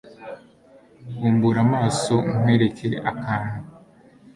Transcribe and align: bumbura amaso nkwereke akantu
bumbura 1.19 1.59
amaso 1.65 2.15
nkwereke 2.35 2.87
akantu 3.11 3.59